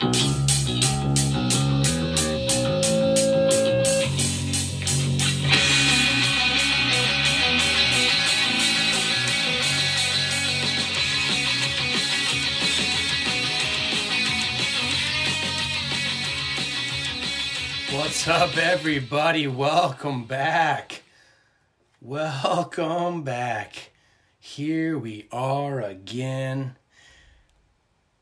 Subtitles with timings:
[0.00, 0.12] What's
[18.26, 19.46] up, everybody?
[19.46, 21.02] Welcome back.
[22.00, 23.90] Welcome back.
[24.38, 26.76] Here we are again.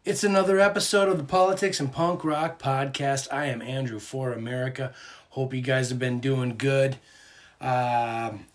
[0.09, 3.30] It's another episode of the Politics and Punk Rock Podcast.
[3.30, 4.95] I am Andrew for America.
[5.28, 6.96] Hope you guys have been doing good.
[7.60, 8.47] Um,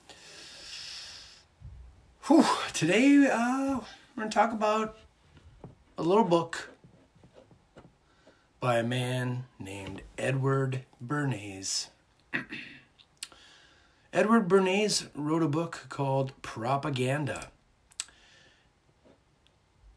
[2.23, 3.81] whew, today, uh,
[4.15, 4.97] we're going to talk about
[5.95, 6.71] a little book
[8.59, 11.89] by a man named Edward Bernays.
[14.11, 17.49] Edward Bernays wrote a book called Propaganda.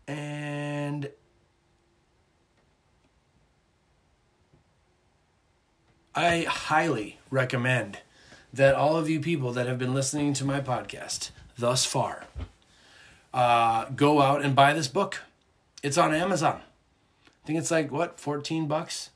[0.07, 1.09] And
[6.19, 7.99] I highly recommend
[8.51, 12.25] that all of you people that have been listening to my podcast thus far
[13.35, 15.21] uh, go out and buy this book.
[15.83, 16.63] It's on Amazon.
[17.27, 19.11] I think it's like what, 14 bucks?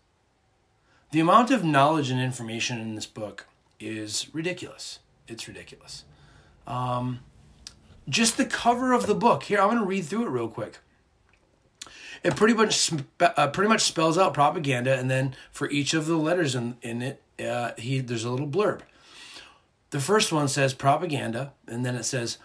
[1.10, 3.46] The amount of knowledge and information in this book
[3.80, 4.98] is ridiculous.
[5.26, 6.04] It's ridiculous.
[6.66, 7.20] Um,
[8.10, 9.44] just the cover of the book.
[9.44, 10.80] Here, I'm going to read through it real quick.
[12.22, 16.06] It pretty much spe- uh, pretty much spells out propaganda, and then for each of
[16.06, 18.82] the letters in in it, uh, he there's a little blurb.
[19.90, 22.38] The first one says propaganda, and then it says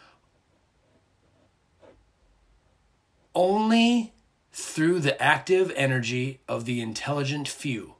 [3.35, 4.13] only
[4.51, 7.95] through the active energy of the intelligent few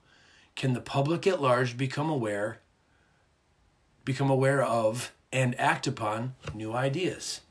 [0.56, 2.62] can the public at large become aware
[4.06, 7.42] become aware of and act upon new ideas.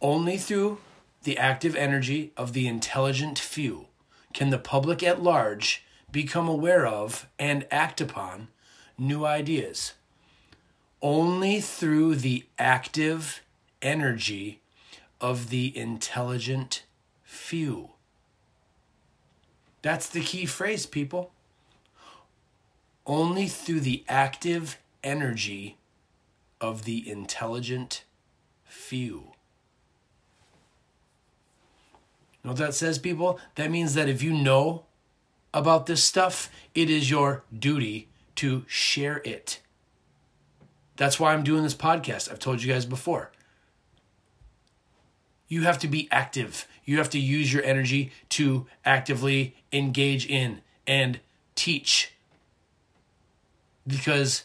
[0.00, 0.78] Only through
[1.24, 3.86] the active energy of the intelligent few
[4.32, 8.48] can the public at large become aware of and act upon
[8.98, 9.94] new ideas.
[11.00, 13.42] Only through the active
[13.80, 14.60] energy
[15.20, 16.84] of the intelligent
[17.24, 17.90] few.
[19.82, 21.32] That's the key phrase, people.
[23.04, 25.76] Only through the active energy
[26.60, 28.04] of the intelligent
[28.64, 29.31] few.
[32.42, 33.38] You know what that says, people?
[33.54, 34.84] That means that if you know
[35.54, 39.60] about this stuff, it is your duty to share it.
[40.96, 42.30] That's why I'm doing this podcast.
[42.30, 43.30] I've told you guys before.
[45.46, 46.66] You have to be active.
[46.84, 51.20] You have to use your energy to actively engage in and
[51.54, 52.12] teach.
[53.86, 54.44] Because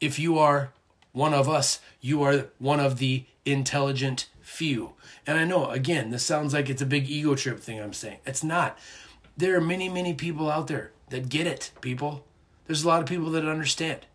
[0.00, 0.72] if you are
[1.12, 4.92] one of us, you are one of the intelligent few.
[5.26, 8.18] And I know, again, this sounds like it's a big ego trip thing I'm saying.
[8.26, 8.78] It's not.
[9.36, 12.24] There are many, many people out there that get it, people.
[12.66, 14.06] There's a lot of people that understand.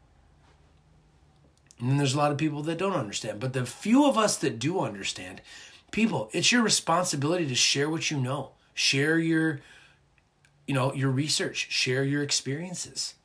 [1.80, 3.40] And there's a lot of people that don't understand.
[3.40, 5.42] But the few of us that do understand,
[5.92, 8.52] people, it's your responsibility to share what you know.
[8.74, 9.62] Share your
[10.68, 13.16] you know, your research, share your experiences.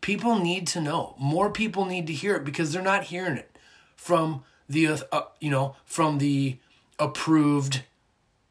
[0.00, 1.14] People need to know.
[1.18, 3.56] More people need to hear it because they're not hearing it
[3.96, 6.56] from the uh, you know, from the
[6.98, 7.82] approved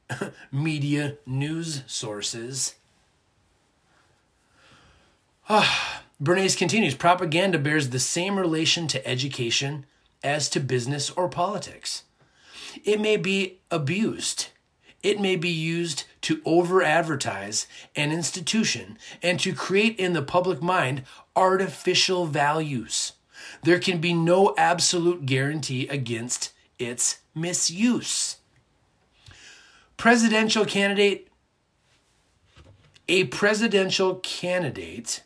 [0.52, 2.76] media news sources.
[5.48, 9.86] Ah, Bernays continues propaganda bears the same relation to education
[10.24, 12.04] as to business or politics.
[12.84, 14.48] It may be abused.
[15.02, 20.62] It may be used to over advertise an institution and to create in the public
[20.62, 21.04] mind
[21.36, 23.14] artificial values.
[23.64, 28.38] There can be no absolute guarantee against its misuse.
[29.96, 31.30] Presidential candidate,
[33.08, 35.24] a presidential candidate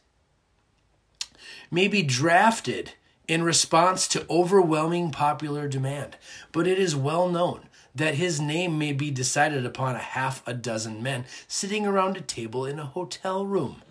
[1.70, 2.94] may be drafted
[3.28, 6.16] in response to overwhelming popular demand,
[6.52, 10.54] but it is well known that his name may be decided upon a half a
[10.54, 13.82] dozen men sitting around a table in a hotel room.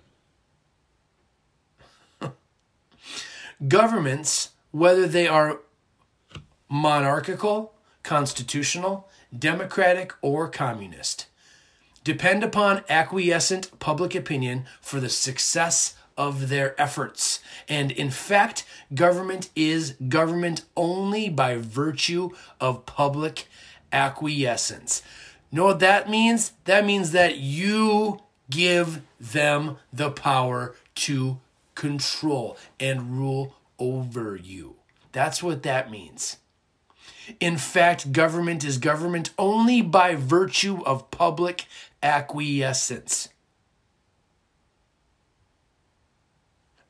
[3.69, 5.61] Governments, whether they are
[6.69, 11.27] monarchical, constitutional, democratic, or communist,
[12.03, 17.41] depend upon acquiescent public opinion for the success of their efforts.
[17.69, 18.65] And in fact,
[18.95, 23.49] government is government only by virtue of public
[23.93, 25.03] acquiescence.
[25.51, 26.53] Know what that means?
[26.65, 31.39] That means that you give them the power to
[31.75, 34.77] control and rule over you.
[35.13, 36.39] That's what that means.
[37.39, 41.67] In fact, government is government only by virtue of public
[42.03, 43.29] acquiescence.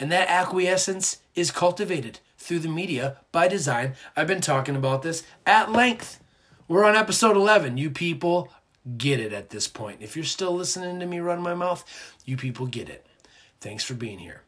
[0.00, 3.94] And that acquiescence is cultivated through the media by design.
[4.16, 6.18] I've been talking about this at length.
[6.72, 7.76] We're on episode 11.
[7.76, 8.50] You people
[8.96, 10.00] get it at this point.
[10.00, 11.84] If you're still listening to me run my mouth,
[12.24, 13.06] you people get it.
[13.60, 14.40] Thanks for being here.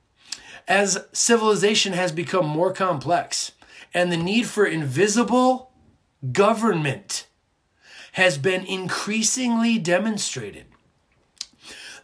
[0.66, 3.52] As civilization has become more complex
[3.92, 5.70] and the need for invisible
[6.32, 7.26] government
[8.12, 10.64] has been increasingly demonstrated,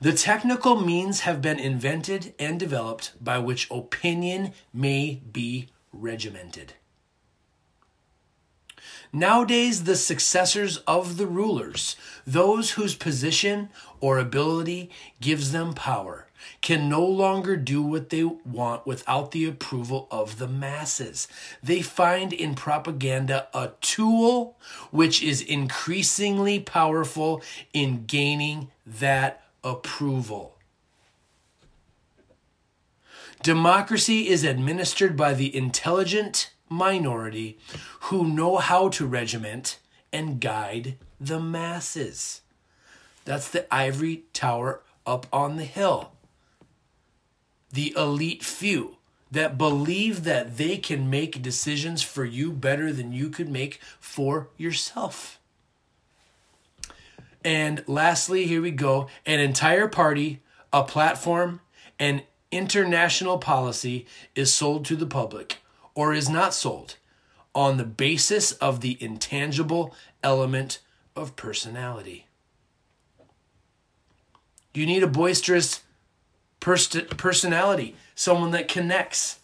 [0.03, 6.75] the technical means have been invented and developed by which opinion may be regimented.
[9.13, 11.97] Nowadays, the successors of the rulers,
[12.27, 13.69] those whose position
[14.01, 14.91] or ability
[15.21, 16.29] gives them power,
[16.61, 21.27] can no longer do what they want without the approval of the masses.
[21.63, 24.57] They find in propaganda a tool
[24.91, 27.43] which is increasingly powerful
[27.73, 30.57] in gaining that approval.
[33.43, 37.59] Democracy is administered by the intelligent minority
[38.03, 39.79] who know how to regiment
[40.13, 42.41] and guide the masses.
[43.25, 46.13] That's the ivory tower up on the hill.
[47.73, 48.97] The elite few
[49.31, 54.49] that believe that they can make decisions for you better than you could make for
[54.57, 55.39] yourself.
[57.45, 60.41] And lastly, here we go an entire party,
[60.73, 61.61] a platform,
[61.99, 65.59] an international policy is sold to the public
[65.95, 66.97] or is not sold
[67.55, 70.79] on the basis of the intangible element
[71.17, 72.27] of personality.
[74.73, 75.83] You need a boisterous
[76.61, 79.41] pers- personality, someone that connects,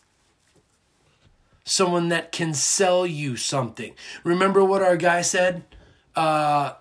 [1.64, 3.94] someone that can sell you something.
[4.22, 5.64] Remember what our guy said?
[6.14, 6.74] Uh,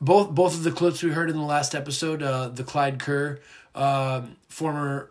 [0.00, 3.40] both both of the clips we heard in the last episode, uh, the Clyde Kerr,
[3.74, 5.10] uh, former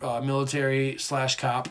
[0.00, 1.68] military slash cop,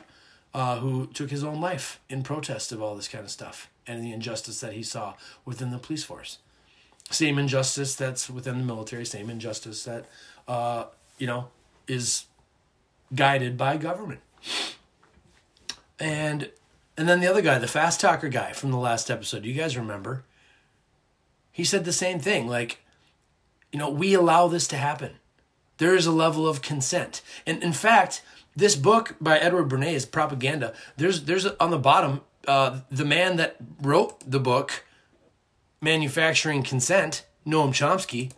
[0.53, 4.03] uh, who took his own life in protest of all this kind of stuff and
[4.03, 5.13] the injustice that he saw
[5.45, 6.39] within the police force.
[7.09, 10.05] Same injustice that's within the military, same injustice that
[10.47, 10.85] uh,
[11.17, 11.49] you know
[11.87, 12.25] is
[13.13, 14.21] guided by government.
[15.99, 16.51] And
[16.97, 19.77] and then the other guy, the fast talker guy from the last episode, you guys
[19.77, 20.23] remember?
[21.51, 22.47] He said the same thing.
[22.47, 22.79] Like,
[23.71, 25.13] you know, we allow this to happen.
[25.77, 27.21] There is a level of consent.
[27.47, 28.21] And in fact,
[28.59, 33.55] this book by Edward Bernays, Propaganda, there's there's on the bottom, uh, the man that
[33.81, 34.85] wrote the book,
[35.81, 38.31] Manufacturing Consent, Noam Chomsky,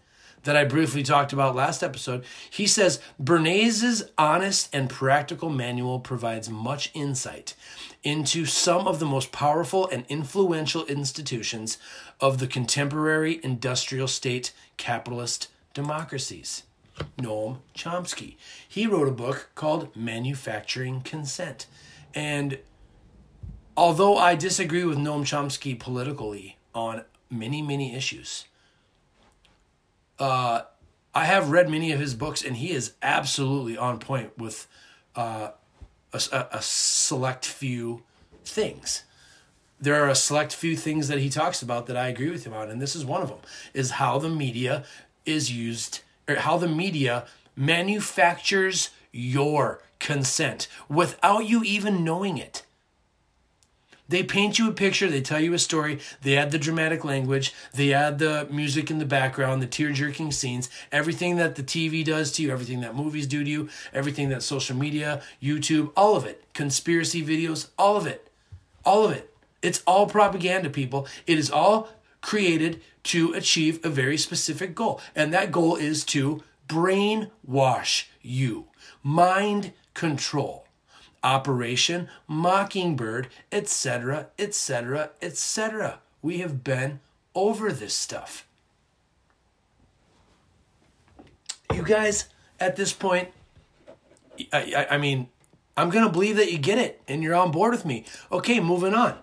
[0.43, 6.49] that I briefly talked about last episode, he says Bernays's honest and practical manual provides
[6.49, 7.55] much insight
[8.03, 11.77] into some of the most powerful and influential institutions
[12.19, 16.63] of the contemporary industrial state capitalist democracies.
[17.17, 18.35] Noam Chomsky.
[18.67, 21.67] He wrote a book called Manufacturing Consent.
[22.13, 22.59] And
[23.77, 28.45] although I disagree with Noam Chomsky politically on many, many issues,
[30.19, 30.63] uh,
[31.13, 34.67] I have read many of his books, and he is absolutely on point with
[35.15, 35.49] uh,
[36.13, 38.03] a, a select few
[38.45, 39.03] things.
[39.79, 42.53] There are a select few things that he talks about that I agree with him
[42.53, 43.39] on, and this is one of them:
[43.73, 44.85] is how the media
[45.25, 47.25] is used, or how the media
[47.55, 52.63] manufactures your consent without you even knowing it.
[54.11, 57.53] They paint you a picture, they tell you a story, they add the dramatic language,
[57.73, 62.03] they add the music in the background, the tear jerking scenes, everything that the TV
[62.03, 66.17] does to you, everything that movies do to you, everything that social media, YouTube, all
[66.17, 68.27] of it, conspiracy videos, all of it.
[68.83, 69.33] All of it.
[69.61, 71.07] It's all propaganda, people.
[71.25, 71.87] It is all
[72.21, 75.01] created to achieve a very specific goal.
[75.15, 78.67] And that goal is to brainwash you,
[79.03, 80.65] mind control.
[81.23, 85.99] Operation Mockingbird, etc., etc., etc.
[86.21, 86.99] We have been
[87.35, 88.47] over this stuff.
[91.73, 92.27] You guys,
[92.59, 93.29] at this point,
[94.51, 95.27] I, I, I mean,
[95.77, 98.05] I'm going to believe that you get it and you're on board with me.
[98.31, 99.17] Okay, moving on.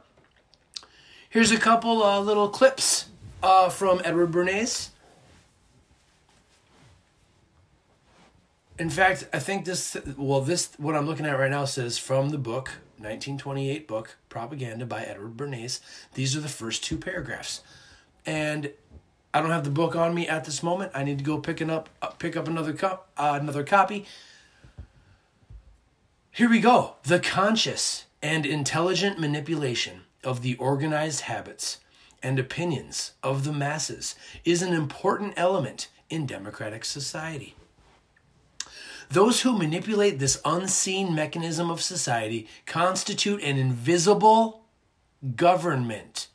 [1.30, 3.04] Here's a couple uh, little clips
[3.42, 4.88] uh, from Edward Bernays.
[8.78, 12.30] In fact, I think this, well, this, what I'm looking at right now says from
[12.30, 15.80] the book, 1928 book, Propaganda by Edward Bernays.
[16.14, 17.60] These are the first two paragraphs.
[18.24, 18.70] And
[19.34, 20.92] I don't have the book on me at this moment.
[20.94, 24.06] I need to go picking up, uh, pick up another, co- uh, another copy.
[26.30, 26.94] Here we go.
[27.02, 31.78] The conscious and intelligent manipulation of the organized habits
[32.22, 37.54] and opinions of the masses is an important element in democratic society.
[39.08, 44.66] Those who manipulate this unseen mechanism of society constitute an invisible
[45.34, 46.28] government.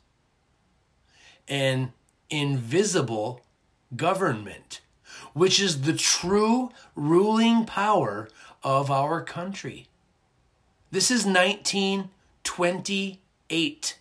[1.46, 1.92] An
[2.28, 3.42] invisible
[3.94, 4.80] government,
[5.34, 8.28] which is the true ruling power
[8.64, 9.86] of our country.
[10.90, 11.24] This is
[13.54, 13.98] 1928.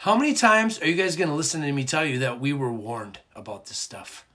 [0.00, 2.52] How many times are you guys going to listen to me tell you that we
[2.52, 4.26] were warned about this stuff?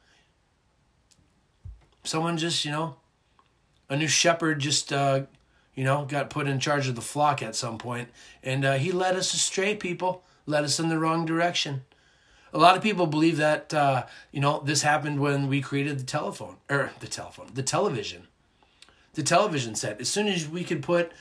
[2.04, 2.96] Someone just, you know,
[3.90, 5.24] a new shepherd just, uh,
[5.76, 8.10] you know, got put in charge of the flock at some point,
[8.42, 11.84] and uh, he led us astray, people, led us in the wrong direction.
[12.54, 16.06] A lot of people believe that, uh, you know, this happened when we created the
[16.06, 18.28] telephone, or the telephone, the television.
[19.16, 20.00] The television set.
[20.00, 21.12] As soon as we could put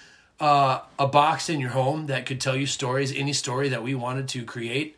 [0.40, 3.94] uh, a box in your home that could tell you stories, any story that we
[3.94, 4.96] wanted to create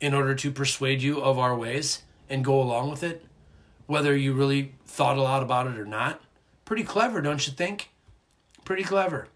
[0.00, 3.24] in order to persuade you of our ways and go along with it,
[3.86, 6.22] whether you really thought a lot about it or not.
[6.64, 7.90] Pretty clever, don't you think?
[8.64, 9.28] Pretty clever.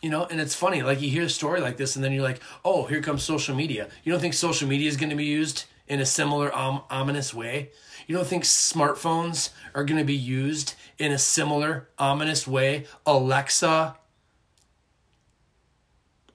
[0.00, 2.22] You know, and it's funny, like you hear a story like this, and then you're
[2.22, 3.88] like, oh, here comes social media.
[4.04, 7.34] You don't think social media is going to be used in a similar um, ominous
[7.34, 7.72] way?
[8.06, 12.86] You don't think smartphones are going to be used in a similar ominous way?
[13.06, 13.96] Alexa,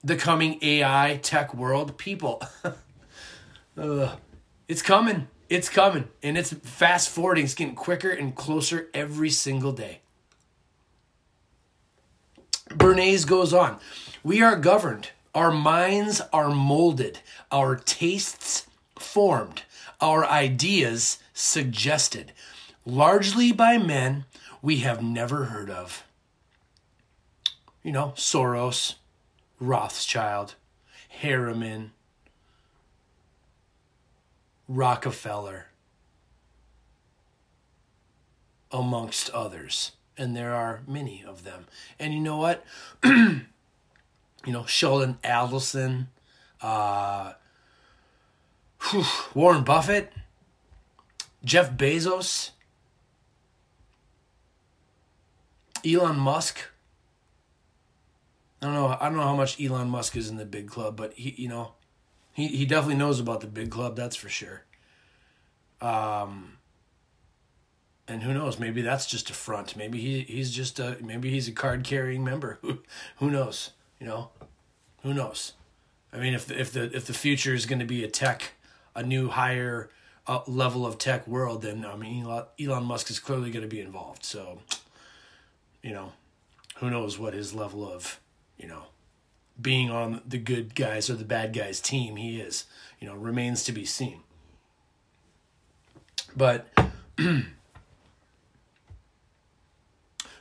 [0.02, 2.42] the coming AI tech world, people.
[3.78, 4.16] uh,
[4.68, 5.28] it's coming.
[5.48, 6.08] It's coming.
[6.22, 7.44] And it's fast forwarding.
[7.44, 10.00] It's getting quicker and closer every single day.
[12.68, 13.78] Bernays goes on.
[14.22, 15.10] We are governed.
[15.34, 17.20] Our minds are molded.
[17.50, 18.66] Our tastes
[18.96, 19.62] formed.
[20.00, 22.32] Our ideas suggested.
[22.86, 24.24] Largely by men
[24.64, 26.04] we have never heard of.
[27.82, 28.94] You know, Soros,
[29.60, 30.54] Rothschild,
[31.20, 31.92] Harriman,
[34.66, 35.66] Rockefeller,
[38.72, 39.92] amongst others.
[40.16, 41.66] And there are many of them.
[41.98, 42.64] And you know what?
[43.04, 43.42] you
[44.46, 46.06] know, Sheldon Adelson,
[46.62, 47.34] uh,
[48.80, 49.04] whew,
[49.34, 50.10] Warren Buffett,
[51.44, 52.52] Jeff Bezos,
[55.84, 56.58] Elon Musk.
[58.60, 58.96] I don't know.
[59.00, 61.48] I don't know how much Elon Musk is in the big club, but he, you
[61.48, 61.72] know,
[62.32, 63.96] he he definitely knows about the big club.
[63.96, 64.62] That's for sure.
[65.80, 66.58] Um.
[68.06, 68.58] And who knows?
[68.58, 69.76] Maybe that's just a front.
[69.76, 72.58] Maybe he he's just a maybe he's a card carrying member.
[72.62, 72.80] Who
[73.16, 73.70] who knows?
[73.98, 74.30] You know,
[75.02, 75.54] who knows?
[76.12, 78.52] I mean, if the, if the if the future is going to be a tech,
[78.94, 79.88] a new higher
[80.26, 82.26] uh, level of tech world, then I mean
[82.60, 84.24] Elon Musk is clearly going to be involved.
[84.24, 84.58] So
[85.84, 86.12] you know,
[86.76, 88.18] who knows what his level of,
[88.56, 88.84] you know,
[89.60, 92.64] being on the good guys or the bad guys team he is,
[92.98, 94.20] you know, remains to be seen.
[96.34, 96.66] But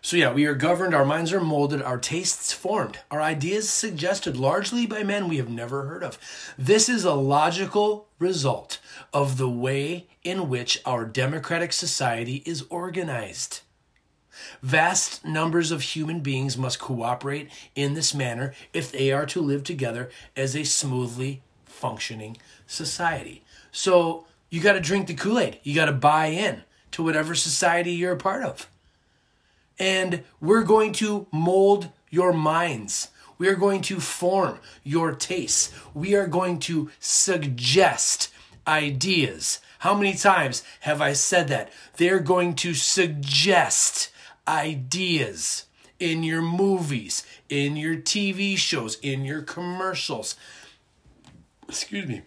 [0.06, 4.36] So, yeah, we are governed, our minds are molded, our tastes formed, our ideas suggested
[4.36, 6.20] largely by men we have never heard of.
[6.58, 8.80] This is a logical result
[9.14, 13.62] of the way in which our democratic society is organized.
[14.62, 19.64] Vast numbers of human beings must cooperate in this manner if they are to live
[19.64, 22.38] together as a smoothly functioning
[22.68, 23.44] society.
[23.72, 25.60] So you got to drink the Kool Aid.
[25.64, 28.70] You got to buy in to whatever society you're a part of.
[29.80, 33.10] And we're going to mold your minds.
[33.38, 35.74] We are going to form your tastes.
[35.94, 38.32] We are going to suggest
[38.68, 39.60] ideas.
[39.80, 41.72] How many times have I said that?
[41.98, 44.13] They're going to suggest
[44.48, 45.66] ideas
[46.00, 50.36] in your movies, in your TV shows, in your commercials.
[51.68, 52.22] Excuse me.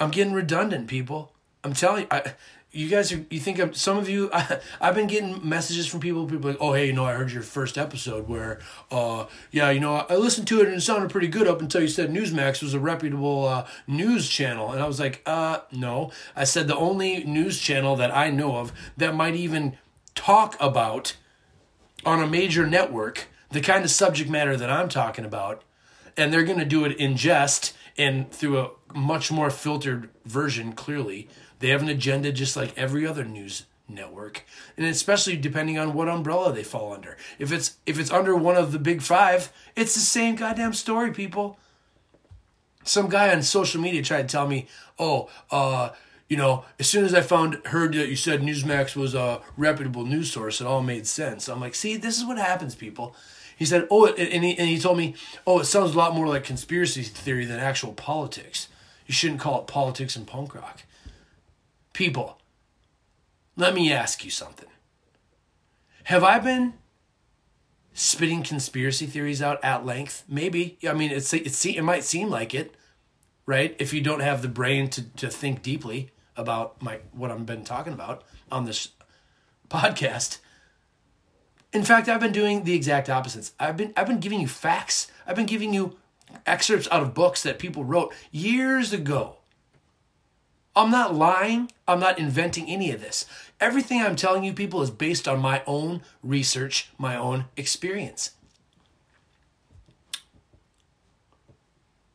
[0.00, 1.32] I'm getting redundant, people.
[1.64, 2.34] I'm telling you, I,
[2.78, 6.00] you guys are you think I'm, some of you I, have been getting messages from
[6.00, 9.70] people people like oh hey you know i heard your first episode where uh yeah
[9.70, 12.10] you know i listened to it and it sounded pretty good up until you said
[12.10, 14.70] newsmax was a reputable uh, news channel.
[14.72, 16.12] And i was like uh no.
[16.36, 19.76] I said the only news channel that i know of that might even
[20.14, 21.16] talk about
[22.06, 25.62] on a major network the kind of subject matter that i'm talking about
[26.16, 30.72] and they're going to do it in jest and through a much more filtered version
[30.72, 34.44] clearly they have an agenda just like every other news network
[34.76, 38.56] and especially depending on what umbrella they fall under if it's if it's under one
[38.56, 41.58] of the big five it's the same goddamn story people
[42.84, 44.66] some guy on social media tried to tell me
[44.98, 45.90] oh uh
[46.28, 50.04] you know, as soon as I found heard that you said Newsmax was a reputable
[50.04, 51.48] news source, it all made sense.
[51.48, 53.16] I'm like, see, this is what happens, people.
[53.56, 55.14] He said, oh, and he, and he told me,
[55.46, 58.68] oh, it sounds a lot more like conspiracy theory than actual politics.
[59.06, 60.82] You shouldn't call it politics and punk rock.
[61.98, 62.38] People,
[63.56, 64.68] let me ask you something.
[66.04, 66.74] Have I been
[67.92, 70.22] spitting conspiracy theories out at length?
[70.28, 70.78] Maybe.
[70.88, 72.76] I mean, it's, it's it might seem like it,
[73.46, 73.74] right?
[73.80, 77.64] If you don't have the brain to, to think deeply about my what I've been
[77.64, 78.90] talking about on this
[79.68, 80.38] podcast.
[81.72, 83.54] In fact, I've been doing the exact opposites.
[83.58, 85.10] I've been I've been giving you facts.
[85.26, 85.98] I've been giving you
[86.46, 89.37] excerpts out of books that people wrote years ago.
[90.78, 91.72] I'm not lying.
[91.88, 93.26] I'm not inventing any of this.
[93.60, 98.30] Everything I'm telling you people is based on my own research, my own experience.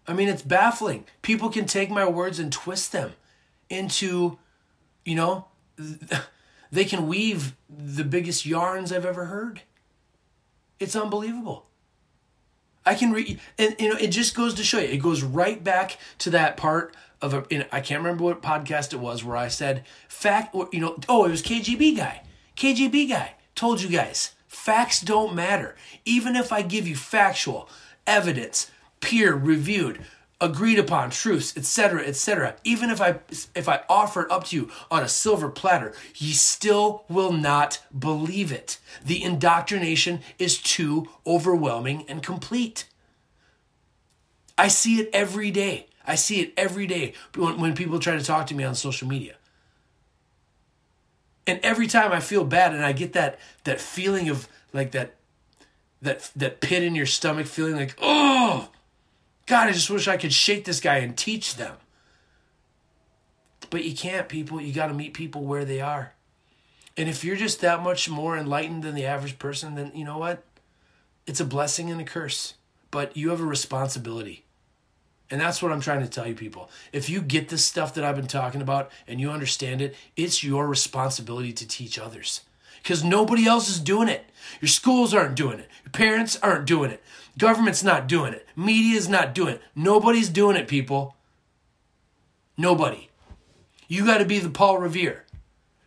[0.07, 1.03] I mean, it's baffling.
[1.21, 3.11] People can take my words and twist them
[3.69, 4.37] into,
[5.03, 5.47] you know,
[6.71, 9.63] they can weave the biggest yarns I've ever heard.
[10.79, 11.65] It's unbelievable.
[12.85, 14.87] I can read, and you know, it just goes to show you.
[14.87, 17.45] It goes right back to that part of a.
[17.49, 20.53] In, I can't remember what podcast it was where I said fact.
[20.71, 22.21] You know, oh, it was KGB guy.
[22.55, 25.75] KGB guy told you guys facts don't matter.
[26.05, 27.69] Even if I give you factual
[28.05, 30.05] evidence, peer reviewed,
[30.39, 32.55] agreed upon truths, etc., etc.
[32.65, 33.19] Even if I
[33.55, 37.79] if I offer it up to you on a silver platter, ye still will not
[37.97, 38.79] believe it.
[39.03, 42.85] The indoctrination is too overwhelming and complete.
[44.57, 45.87] I see it every day.
[46.05, 49.07] I see it every day when, when people try to talk to me on social
[49.07, 49.35] media.
[51.45, 55.15] And every time I feel bad and I get that that feeling of like that
[56.01, 58.69] that that pit in your stomach feeling like, oh,
[59.45, 61.75] God, I just wish I could shake this guy and teach them.
[63.69, 64.61] But you can't, people.
[64.61, 66.13] You got to meet people where they are.
[66.95, 70.17] And if you're just that much more enlightened than the average person, then you know
[70.17, 70.43] what?
[71.25, 72.53] It's a blessing and a curse.
[72.91, 74.42] But you have a responsibility.
[75.31, 76.69] And that's what I'm trying to tell you, people.
[76.91, 80.43] If you get this stuff that I've been talking about and you understand it, it's
[80.43, 82.41] your responsibility to teach others
[82.81, 84.25] because nobody else is doing it.
[84.61, 85.69] Your schools aren't doing it.
[85.85, 87.01] Your parents aren't doing it.
[87.37, 88.45] Government's not doing it.
[88.55, 89.61] Media's not doing it.
[89.75, 91.15] Nobody's doing it, people.
[92.57, 93.09] Nobody.
[93.87, 95.25] You got to be the Paul Revere.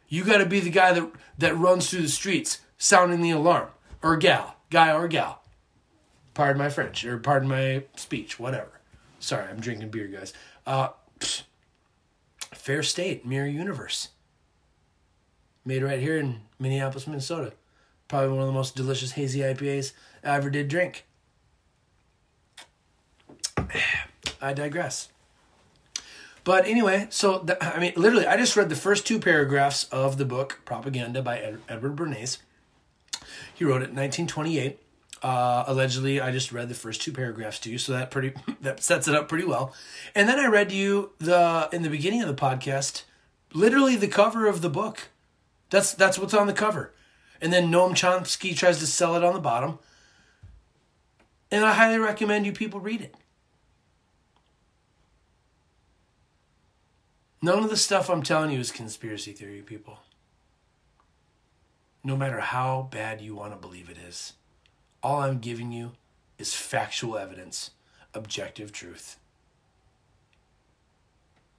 [0.08, 3.68] You got to be the guy that, that runs through the streets sounding the alarm.
[4.02, 4.56] Or gal.
[4.70, 5.42] Guy or gal.
[6.34, 7.04] Pardon my French.
[7.04, 8.38] Or pardon my speech.
[8.38, 8.75] Whatever.
[9.18, 10.32] Sorry, I'm drinking beer, guys.
[10.66, 10.88] Uh,
[12.52, 14.08] fair state, mirror universe
[15.66, 17.52] made right here in Minneapolis, Minnesota.
[18.08, 21.04] Probably one of the most delicious hazy IPAs I ever did drink.
[24.40, 25.08] I digress.
[26.44, 30.18] But anyway, so the, I mean, literally, I just read the first two paragraphs of
[30.18, 32.38] the book Propaganda by Ed, Edward Bernays.
[33.52, 34.78] He wrote it in 1928.
[35.26, 38.80] Uh, allegedly, I just read the first two paragraphs to you, so that pretty that
[38.80, 39.74] sets it up pretty well.
[40.14, 43.02] And then I read you the in the beginning of the podcast,
[43.52, 45.08] literally the cover of the book
[45.68, 46.92] that's that's what's on the cover.
[47.40, 49.80] And then Noam Chomsky tries to sell it on the bottom.
[51.50, 53.16] And I highly recommend you people read it.
[57.42, 59.98] None of the stuff I'm telling you is conspiracy theory, people.
[62.04, 64.32] No matter how bad you want to believe it is,
[65.02, 65.92] all I'm giving you
[66.38, 67.70] is factual evidence,
[68.14, 69.18] objective truth.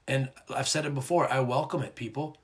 [0.08, 2.38] And I've said it before, I welcome it, people.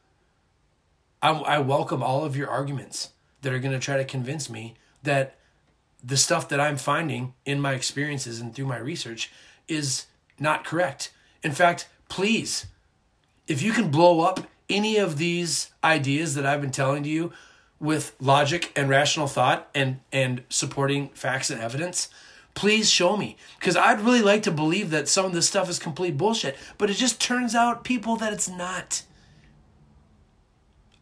[1.22, 4.76] I, I welcome all of your arguments that are going to try to convince me
[5.04, 5.38] that
[6.04, 9.32] the stuff that I'm finding in my experiences and through my research
[9.68, 11.12] is not correct.
[11.44, 12.66] In fact, please,
[13.48, 17.32] if you can blow up any of these ideas that I've been telling to you
[17.84, 22.08] with logic and rational thought and and supporting facts and evidence,
[22.56, 25.80] please show me because I'd really like to believe that some of this stuff is
[25.80, 29.04] complete bullshit, but it just turns out people that it's not.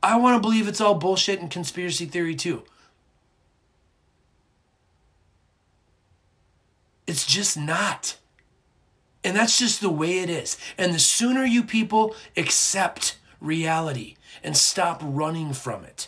[0.02, 2.63] I want to believe it's all bullshit and conspiracy theory too.
[7.06, 8.17] It's just not.
[9.24, 10.58] And that's just the way it is.
[10.80, 16.08] And the sooner you people accept reality and stop running from it,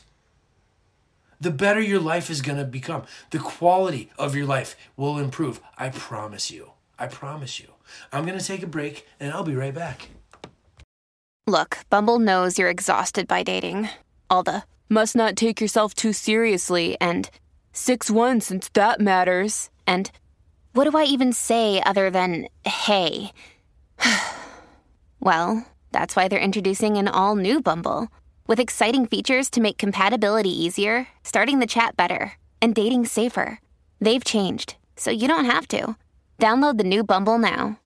[1.44, 3.04] the better your life is going to become.
[3.32, 5.60] The quality of your life will improve.
[5.78, 6.72] I promise you.
[6.98, 7.68] I promise you.
[8.12, 10.10] I'm going to take a break and I'll be right back.
[11.46, 13.90] Look, Bumble knows you're exhausted by dating.
[14.30, 17.30] All the must not take yourself too seriously and
[17.74, 19.70] 6 1 since that matters.
[19.86, 20.10] And
[20.74, 23.32] what do I even say other than hey?
[25.20, 28.10] well, That's why they're introducing an all new Bumble
[28.48, 33.60] with exciting features to make compatibility easier, starting the chat better, and dating safer.
[34.00, 35.96] They've changed, so you don't have to.
[36.40, 37.80] Download the new Bumble now.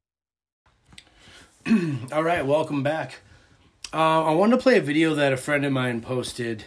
[2.11, 3.19] All right, welcome back.
[3.93, 6.65] Uh, I wanted to play a video that a friend of mine posted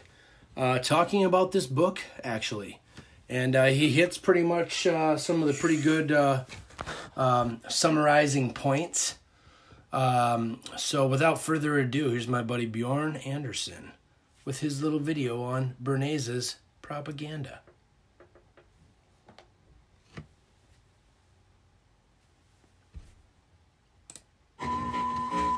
[0.57, 2.81] uh, talking about this book, actually.
[3.29, 6.45] And uh, he hits pretty much uh, some of the pretty good uh,
[7.17, 9.17] um, summarizing points.
[9.93, 13.93] Um, so without further ado, here's my buddy Bjorn Anderson
[14.45, 17.61] with his little video on Bernays' propaganda.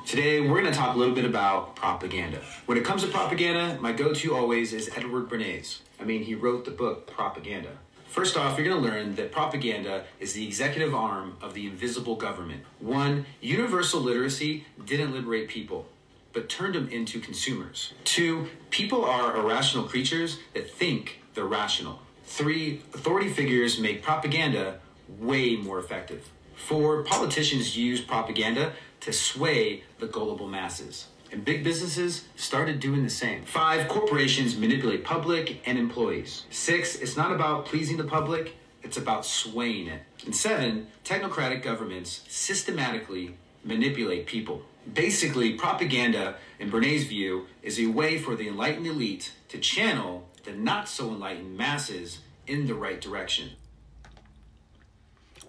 [0.06, 2.42] Today, we're going to talk a little bit about propaganda.
[2.66, 5.78] When it comes to propaganda, my go to always is Edward Bernays.
[5.98, 7.70] I mean, he wrote the book Propaganda.
[8.12, 12.14] First off, you're going to learn that propaganda is the executive arm of the invisible
[12.14, 12.62] government.
[12.78, 15.86] One, universal literacy didn't liberate people,
[16.34, 17.94] but turned them into consumers.
[18.04, 22.00] Two, people are irrational creatures that think they're rational.
[22.26, 24.80] Three, authority figures make propaganda
[25.18, 26.28] way more effective.
[26.54, 31.06] Four, politicians use propaganda to sway the gullible masses.
[31.32, 33.44] And big businesses started doing the same.
[33.44, 36.44] Five, corporations manipulate public and employees.
[36.50, 40.02] Six, it's not about pleasing the public, it's about swaying it.
[40.26, 44.62] And seven, technocratic governments systematically manipulate people.
[44.92, 50.52] Basically, propaganda, in Bernays' view, is a way for the enlightened elite to channel the
[50.52, 53.50] not so enlightened masses in the right direction.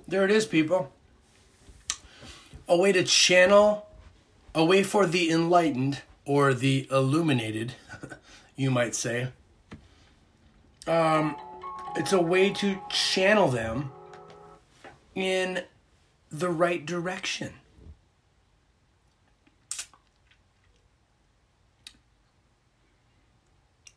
[0.07, 0.93] There it is, people.
[2.69, 3.87] A way to channel,
[4.55, 7.73] a way for the enlightened or the illuminated,
[8.55, 9.29] you might say.
[10.87, 11.35] Um,
[11.95, 13.91] it's a way to channel them
[15.15, 15.63] in
[16.31, 17.53] the right direction.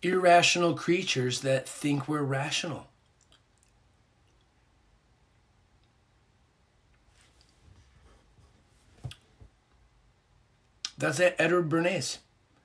[0.02, 2.88] Irrational creatures that think we're rational.
[10.98, 12.18] That's Edward Bernays,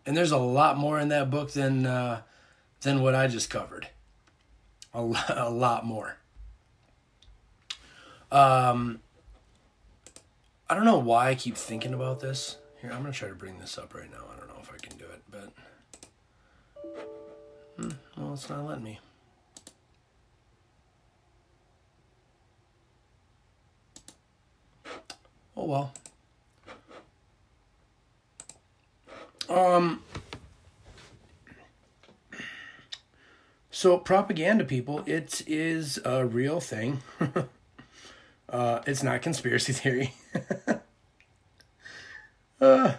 [0.05, 2.21] and there's a lot more in that book than uh,
[2.81, 3.89] than what I just covered.
[4.93, 6.17] A lot, a lot more.
[8.31, 9.01] Um,
[10.69, 12.57] I don't know why I keep thinking about this.
[12.81, 14.23] Here, I'm gonna try to bring this up right now.
[14.33, 15.53] I don't know if I can do it, but
[17.77, 18.99] hmm, well, it's not letting me.
[25.57, 25.93] Oh well.
[29.51, 30.01] Um.
[33.69, 37.01] So propaganda, people, it is a real thing.
[38.49, 40.13] uh, it's not conspiracy theory.
[42.61, 42.93] uh,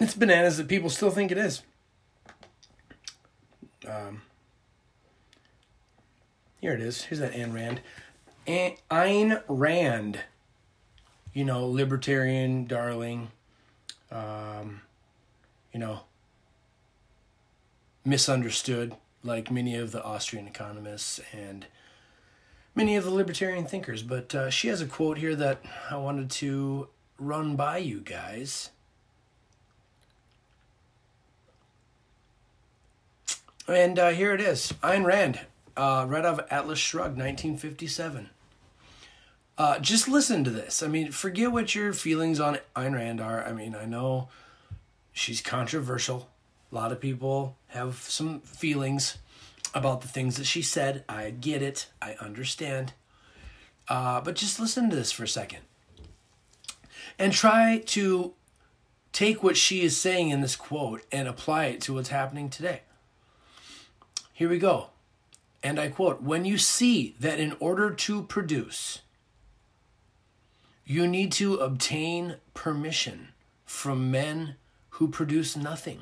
[0.00, 1.62] it's bananas that people still think it is.
[3.86, 4.22] Um,
[6.60, 7.04] here it is.
[7.04, 7.80] Here's that Ayn Rand.
[8.46, 10.20] Ayn Rand,
[11.32, 13.28] you know, libertarian darling
[14.12, 14.82] um,
[15.72, 16.00] you know,
[18.04, 21.66] misunderstood, like many of the Austrian economists and
[22.74, 24.02] many of the libertarian thinkers.
[24.02, 28.70] But uh, she has a quote here that I wanted to run by you guys.
[33.68, 35.40] And uh, here it is Ayn Rand,
[35.76, 38.28] uh, right off Atlas Shrugged, 1957.
[39.58, 40.82] Uh, just listen to this.
[40.82, 43.44] I mean, forget what your feelings on Ayn Rand are.
[43.44, 44.28] I mean, I know
[45.12, 46.30] she's controversial.
[46.70, 49.18] A lot of people have some feelings
[49.74, 51.04] about the things that she said.
[51.08, 51.88] I get it.
[52.00, 52.94] I understand.
[53.88, 55.60] Uh, but just listen to this for a second
[57.18, 58.32] and try to
[59.12, 62.80] take what she is saying in this quote and apply it to what's happening today.
[64.32, 64.88] Here we go.
[65.62, 69.01] And I quote When you see that in order to produce,
[70.84, 73.28] you need to obtain permission
[73.64, 74.56] from men
[74.90, 76.00] who produce nothing.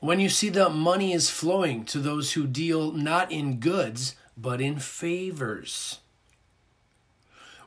[0.00, 4.60] When you see that money is flowing to those who deal not in goods, but
[4.60, 6.00] in favors.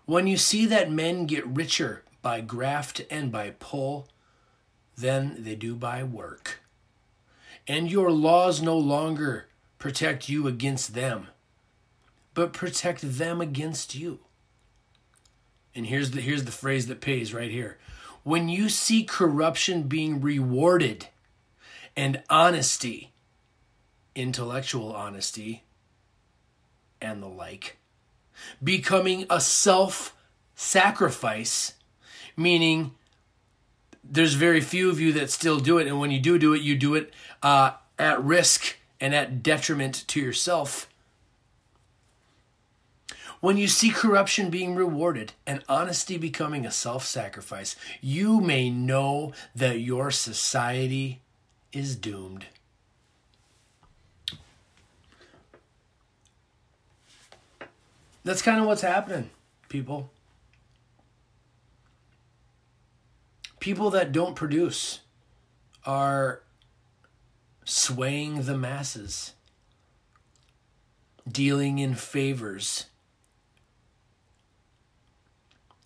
[0.05, 4.07] When you see that men get richer by graft and by pull
[4.97, 6.61] than they do by work.
[7.67, 11.27] And your laws no longer protect you against them,
[12.33, 14.19] but protect them against you.
[15.75, 17.77] And here's the here's the phrase that pays right here.
[18.23, 21.07] When you see corruption being rewarded
[21.95, 23.11] and honesty,
[24.15, 25.63] intellectual honesty
[27.01, 27.77] and the like
[28.63, 30.15] becoming a self
[30.55, 31.73] sacrifice,
[32.37, 32.93] meaning
[34.03, 36.61] there's very few of you that still do it, and when you do do it,
[36.61, 40.89] you do it uh, at risk and at detriment to yourself.
[43.43, 49.33] When you see corruption being rewarded and honesty becoming a self sacrifice, you may know
[49.53, 51.19] that your society
[51.73, 52.45] is doomed.
[58.23, 59.29] That's kind of what's happening,
[59.67, 60.09] people.
[63.59, 65.01] People that don't produce
[65.85, 66.43] are
[67.65, 69.33] swaying the masses,
[71.29, 72.85] dealing in favors.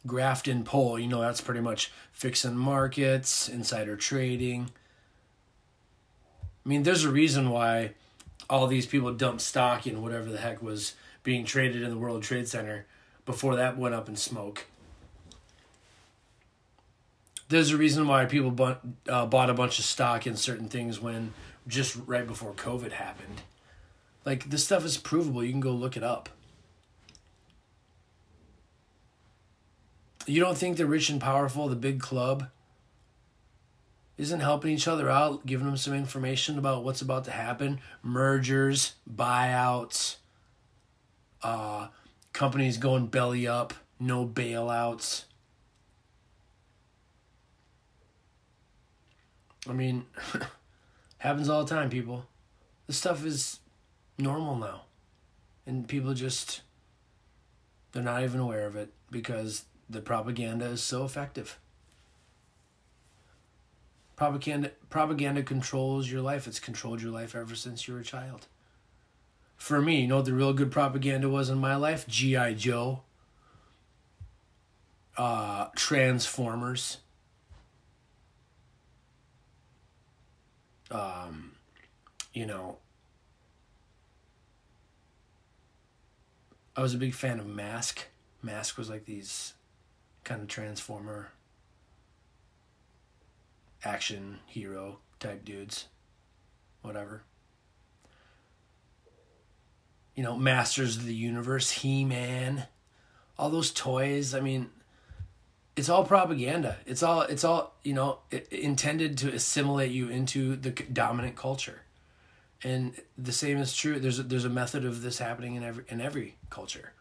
[0.07, 4.71] Graft and pull, you know, that's pretty much fixing markets, insider trading.
[6.65, 7.91] I mean, there's a reason why
[8.49, 12.23] all these people dumped stock in whatever the heck was being traded in the World
[12.23, 12.85] Trade Center
[13.25, 14.65] before that went up in smoke.
[17.49, 20.99] There's a reason why people bought, uh, bought a bunch of stock in certain things
[20.99, 21.33] when
[21.67, 23.41] just right before COVID happened.
[24.25, 25.43] Like, this stuff is provable.
[25.43, 26.29] You can go look it up.
[30.27, 32.49] You don't think the rich and powerful, the big club,
[34.17, 37.79] isn't helping each other out, giving them some information about what's about to happen?
[38.03, 40.17] Mergers, buyouts,
[41.41, 41.87] uh,
[42.33, 45.23] companies going belly up, no bailouts.
[49.69, 50.05] I mean,
[51.19, 52.25] happens all the time, people.
[52.85, 53.59] This stuff is
[54.17, 54.81] normal now.
[55.65, 56.61] And people just,
[57.91, 61.59] they're not even aware of it because the propaganda is so effective.
[64.15, 66.47] Propaganda, propaganda controls your life.
[66.47, 68.47] It's controlled your life ever since you were a child
[69.57, 72.07] for me, you know what the real good propaganda was in my life?
[72.07, 72.53] G.I.
[72.53, 73.01] Joe,
[75.17, 76.97] uh, Transformers,
[80.91, 81.53] um,
[82.33, 82.77] you know,
[86.75, 88.05] I was a big fan of Mask.
[88.43, 89.53] Mask was like these
[90.27, 91.29] kind of Transformer
[93.83, 95.85] action hero type dudes.
[96.81, 97.23] Whatever
[100.17, 102.65] you know, Masters of the Universe, He Man,
[103.37, 104.33] all those toys.
[104.33, 104.71] I mean,
[105.75, 106.77] it's all propaganda.
[106.87, 111.81] It's all it's all you know intended to assimilate you into the dominant culture,
[112.63, 113.99] and the same is true.
[113.99, 116.93] There's a, there's a method of this happening in every in every culture.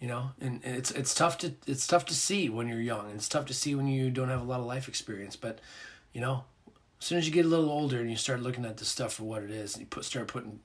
[0.00, 3.06] You know, and it's it's tough to it's tough to see when you're young.
[3.06, 5.36] and It's tough to see when you don't have a lot of life experience.
[5.36, 5.60] But,
[6.12, 6.44] you know,
[7.00, 9.14] as soon as you get a little older and you start looking at the stuff
[9.14, 10.60] for what it is, and you put start putting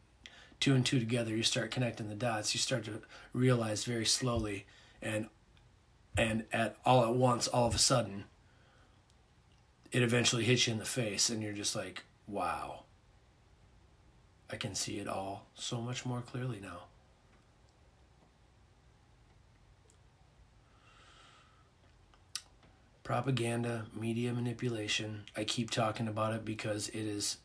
[0.60, 2.54] two and two together, you start connecting the dots.
[2.54, 3.02] You start to
[3.34, 4.66] realize very slowly,
[5.02, 5.28] and
[6.18, 8.26] and at all at once, all of a sudden,
[9.94, 12.84] it eventually hits you in the face, and you're just like, "Wow,
[14.50, 16.91] I can see it all so much more clearly now."
[23.12, 25.24] Propaganda, media manipulation.
[25.36, 27.40] I keep talking about it because it is,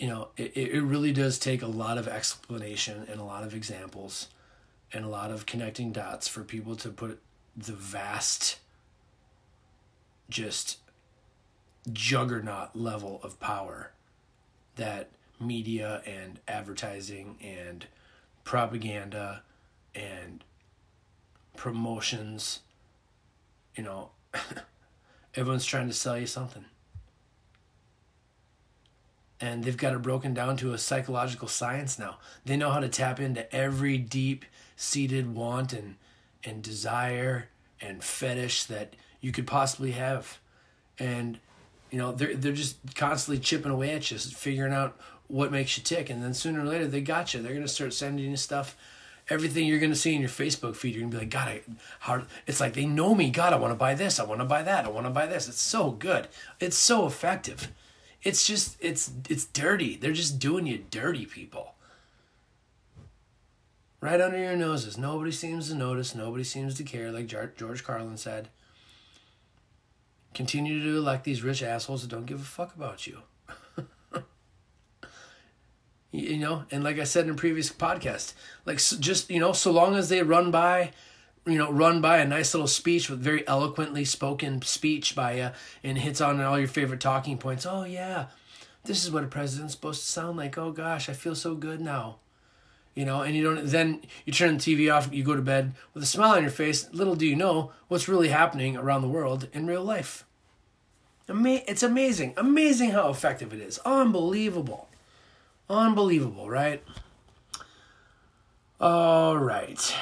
[0.00, 3.54] you know, it, it really does take a lot of explanation and a lot of
[3.54, 4.26] examples
[4.92, 7.22] and a lot of connecting dots for people to put
[7.56, 8.58] the vast,
[10.28, 10.78] just
[11.92, 13.92] juggernaut level of power
[14.74, 17.86] that media and advertising and
[18.42, 19.44] propaganda
[19.94, 20.42] and
[21.56, 22.62] promotions
[23.76, 24.10] you know,
[25.34, 26.64] everyone's trying to sell you something.
[29.38, 32.18] And they've got it broken down to a psychological science now.
[32.46, 35.96] They know how to tap into every deep seated want and,
[36.42, 37.48] and desire
[37.80, 40.38] and fetish that you could possibly have.
[40.98, 41.38] And,
[41.90, 45.84] you know, they're, they're just constantly chipping away at you, figuring out what makes you
[45.84, 46.08] tick.
[46.08, 47.42] And then sooner or later, they got you.
[47.42, 48.74] They're going to start sending you stuff
[49.28, 51.60] everything you're gonna see in your Facebook feed, you're gonna be like, God, I,
[52.00, 52.22] how?
[52.46, 53.30] It's like they know me.
[53.30, 54.20] God, I want to buy this.
[54.20, 54.84] I want to buy that.
[54.84, 55.48] I want to buy this.
[55.48, 56.28] It's so good.
[56.60, 57.72] It's so effective.
[58.22, 59.96] It's just, it's, it's dirty.
[59.96, 61.74] They're just doing you dirty, people.
[64.00, 64.98] Right under your noses.
[64.98, 66.14] Nobody seems to notice.
[66.14, 67.10] Nobody seems to care.
[67.12, 68.48] Like George Carlin said.
[70.34, 73.22] Continue to elect these rich assholes that don't give a fuck about you.
[76.16, 78.32] You know and like i said in a previous podcast
[78.64, 80.90] like so just you know so long as they run by
[81.46, 85.50] you know run by a nice little speech with very eloquently spoken speech by you
[85.84, 88.26] and hits on all your favorite talking points oh yeah
[88.84, 91.80] this is what a president's supposed to sound like oh gosh i feel so good
[91.80, 92.16] now
[92.96, 93.66] you know, and you don't.
[93.66, 96.50] Then you turn the TV off, you go to bed with a smile on your
[96.50, 96.92] face.
[96.92, 100.24] Little do you know what's really happening around the world in real life.
[101.28, 103.78] It's amazing, amazing how effective it is.
[103.84, 104.88] Unbelievable,
[105.68, 106.82] unbelievable, right?
[108.80, 109.94] All right,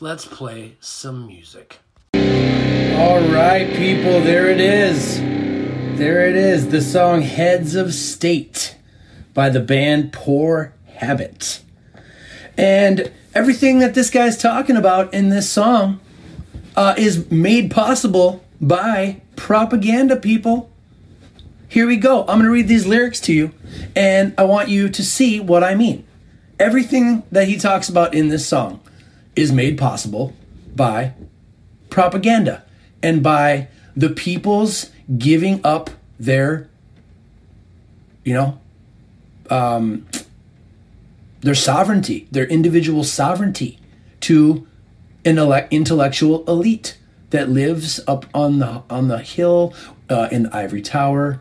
[0.00, 1.78] let's play some music.
[2.14, 5.20] All right, people, there it is.
[5.98, 8.76] There it is, the song Heads of State
[9.34, 11.62] by the band Pour Habit.
[12.56, 16.00] And everything that this guy's talking about in this song
[16.76, 20.69] uh, is made possible by propaganda, people.
[21.70, 22.22] Here we go.
[22.22, 23.52] I'm going to read these lyrics to you,
[23.94, 26.04] and I want you to see what I mean.
[26.58, 28.80] Everything that he talks about in this song
[29.36, 30.34] is made possible
[30.74, 31.14] by
[31.88, 32.64] propaganda
[33.04, 36.68] and by the people's giving up their,
[38.24, 38.58] you know,
[39.48, 40.08] um,
[41.42, 43.78] their sovereignty, their individual sovereignty
[44.22, 44.66] to
[45.24, 45.38] an
[45.70, 46.98] intellectual elite
[47.30, 49.72] that lives up on the on the hill
[50.08, 51.40] uh, in the ivory tower.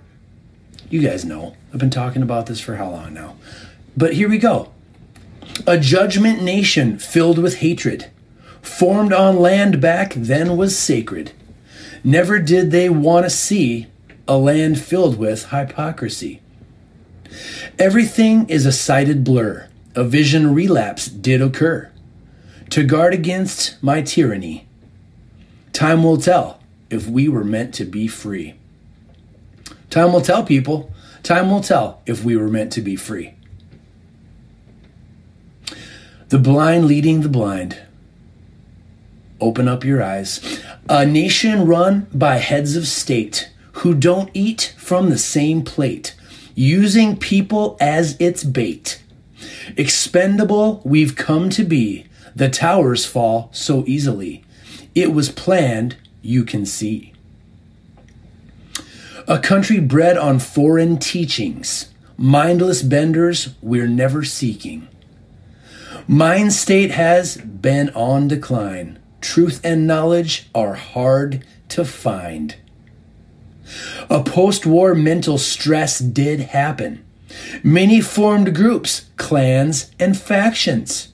[0.90, 1.56] You guys know.
[1.72, 3.36] I've been talking about this for how long now?
[3.96, 4.72] But here we go.
[5.68, 8.10] A judgment nation filled with hatred,
[8.62, 11.32] formed on land back then was sacred.
[12.04, 13.88] Never did they want to see
[14.28, 16.42] a land filled with hypocrisy.
[17.78, 19.70] Everything is a sighted blur.
[19.96, 21.92] A vision relapse did occur.
[22.72, 24.68] To guard against my tyranny,
[25.74, 28.59] time will tell if we were meant to be free.
[29.90, 30.92] Time will tell, people.
[31.24, 33.34] Time will tell if we were meant to be free.
[36.30, 37.78] The blind leading the blind.
[39.42, 40.62] Open up your eyes.
[40.88, 46.16] A nation run by heads of state who don't eat from the same plate,
[46.54, 49.02] using people as its bait.
[49.78, 54.44] Expendable we've come to be, the towers fall so easily.
[54.94, 57.14] It was planned, you can see.
[59.30, 64.88] A country bred on foreign teachings, mindless benders we're never seeking.
[66.08, 68.98] Mind state has been on decline.
[69.22, 72.56] Truth and knowledge are hard to find.
[74.10, 77.06] A post war mental stress did happen.
[77.62, 81.14] Many formed groups, clans, and factions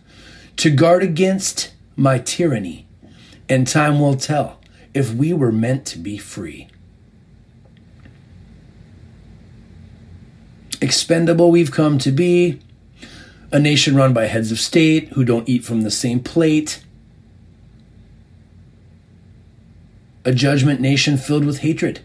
[0.56, 2.88] to guard against my tyranny,
[3.49, 4.62] and time will tell
[4.93, 6.69] if we were meant to be free.
[10.82, 12.60] Expendable we've come to be,
[13.52, 16.84] a nation run by heads of state who don't eat from the same plate,
[20.26, 22.02] a judgment nation filled with hatred,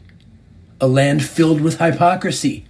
[0.80, 2.66] a land filled with hypocrisy.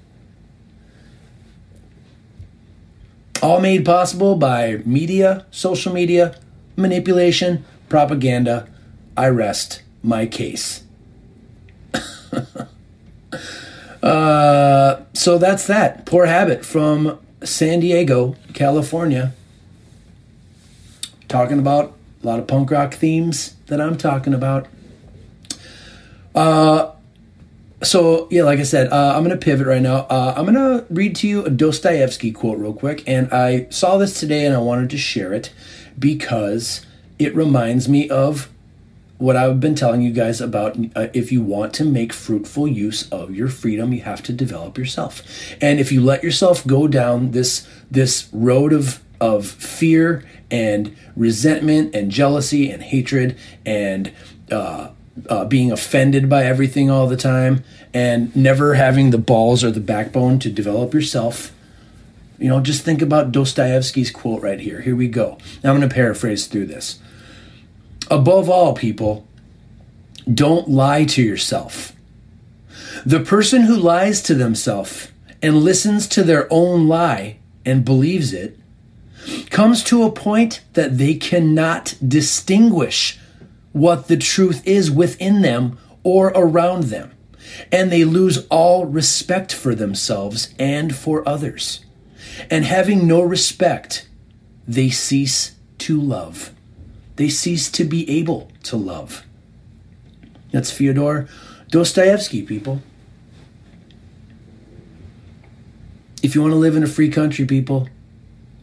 [3.42, 6.38] All made possible by media, social media,
[6.76, 8.68] manipulation, propaganda.
[9.16, 10.84] I rest my case.
[14.02, 16.06] uh, so that's that.
[16.06, 19.32] Pour Habit from San Diego, California.
[21.28, 24.66] Talking about a lot of punk rock themes that I'm talking about.
[26.34, 26.92] Uh,
[27.82, 30.06] so yeah, like I said, uh, I'm gonna pivot right now.
[30.10, 34.18] Uh, I'm gonna read to you a Dostoevsky quote real quick, and I saw this
[34.18, 35.52] today and I wanted to share it
[35.98, 36.84] because
[37.18, 38.50] it reminds me of
[39.20, 40.76] what I've been telling you guys about.
[40.96, 44.78] Uh, if you want to make fruitful use of your freedom, you have to develop
[44.78, 45.22] yourself,
[45.60, 51.94] and if you let yourself go down this this road of of fear and resentment
[51.94, 54.10] and jealousy and hatred and
[54.50, 54.88] uh,
[55.28, 59.80] uh, being offended by everything all the time and never having the balls or the
[59.80, 61.52] backbone to develop yourself.
[62.38, 64.80] You know, just think about Dostoevsky's quote right here.
[64.80, 65.36] Here we go.
[65.62, 66.98] Now I'm going to paraphrase through this.
[68.10, 69.26] Above all, people,
[70.32, 71.94] don't lie to yourself.
[73.06, 78.58] The person who lies to themselves and listens to their own lie and believes it
[79.50, 83.18] comes to a point that they cannot distinguish
[83.72, 87.12] what the truth is within them or around them,
[87.70, 91.84] and they lose all respect for themselves and for others.
[92.50, 94.08] And having no respect,
[94.66, 96.52] they cease to love.
[97.20, 99.24] They cease to be able to love.
[100.52, 101.28] That's Fyodor
[101.68, 102.80] Dostoevsky, people.
[106.22, 107.90] If you want to live in a free country, people,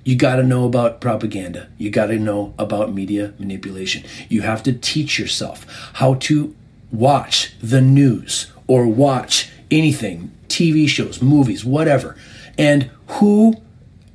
[0.03, 1.67] you got to know about propaganda.
[1.77, 4.03] You got to know about media manipulation.
[4.27, 6.55] You have to teach yourself how to
[6.91, 12.15] watch the news or watch anything, TV shows, movies, whatever.
[12.57, 13.61] And who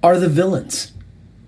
[0.02, 0.92] are the villains?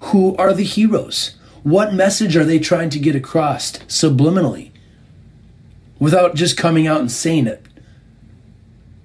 [0.04, 1.36] who are the heroes?
[1.64, 4.70] What message are they trying to get across subliminally
[5.98, 7.64] without just coming out and saying it?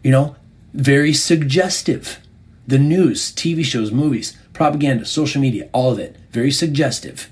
[0.03, 0.35] You know,
[0.73, 2.19] very suggestive.
[2.67, 7.29] The news, TV shows, movies, propaganda, social media, all of it, very suggestive.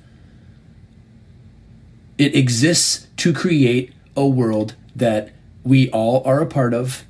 [2.18, 5.32] It exists to create a world that
[5.66, 7.04] we all are a part of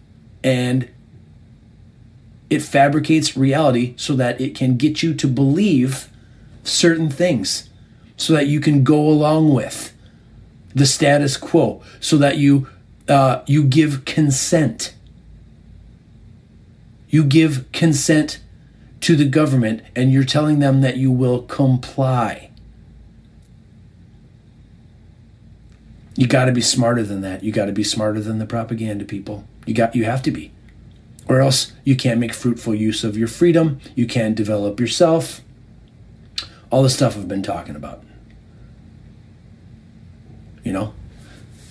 [0.44, 0.90] and
[2.50, 6.10] it fabricates reality so that it can get you to believe
[6.64, 7.67] certain things
[8.18, 9.94] so that you can go along with
[10.76, 12.68] the status quo so that you
[13.08, 14.94] uh, you give consent.
[17.10, 18.42] You give consent
[19.00, 22.50] to the government and you're telling them that you will comply.
[26.16, 27.44] You got to be smarter than that.
[27.44, 29.46] You got to be smarter than the propaganda people.
[29.66, 30.52] You got you have to be.
[31.30, 33.80] Or else you can't make fruitful use of your freedom.
[33.96, 35.42] You can't develop yourself.
[36.70, 38.04] All the stuff i've been talking about
[40.68, 40.94] you know?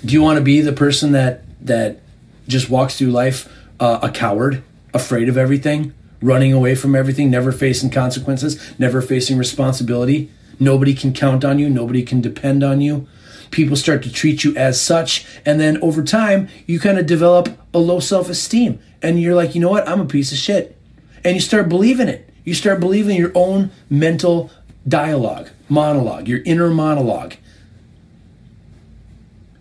[0.05, 2.01] Do you want to be the person that that
[2.49, 4.63] just walks through life uh, a coward
[4.95, 5.93] afraid of everything
[6.23, 10.31] running away from everything never facing consequences never facing responsibility?
[10.59, 13.07] Nobody can count on you nobody can depend on you.
[13.51, 17.51] People start to treat you as such and then over time you kind of develop
[17.75, 19.87] a low self-esteem and you're like you know what?
[19.87, 20.75] I'm a piece of shit.
[21.23, 22.31] And you start believing it.
[22.45, 24.51] You start believing your own mental
[24.89, 27.35] dialogue monologue your inner monologue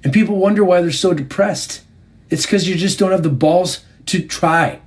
[0.06, 1.82] and people wonder why they're so depressed.
[2.30, 4.80] It's because you just don't have the balls to try,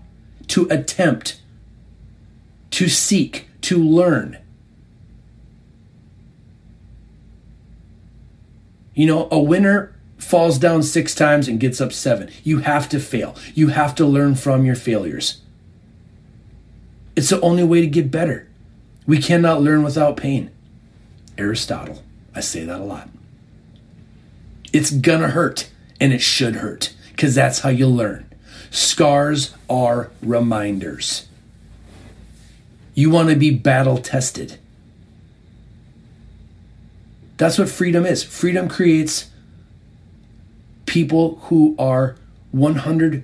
[0.46, 1.42] to attempt,
[2.70, 4.38] to seek, to learn.
[8.94, 12.30] You know, a winner falls down six times and gets up seven.
[12.44, 13.34] You have to fail.
[13.54, 15.40] You have to learn from your failures.
[17.16, 18.48] It's the only way to get better.
[19.04, 20.52] We cannot learn without pain.
[21.36, 22.04] Aristotle.
[22.36, 23.08] I say that a lot.
[24.72, 28.26] It's gonna hurt, and it should hurt, because that's how you learn.
[28.70, 31.26] Scars are reminders.
[32.94, 34.58] You want to be battle tested.
[37.36, 38.24] That's what freedom is.
[38.24, 39.30] Freedom creates
[40.86, 42.16] people who are
[42.54, 43.22] 100%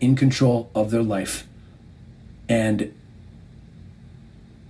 [0.00, 1.46] in control of their life.
[2.48, 2.92] And,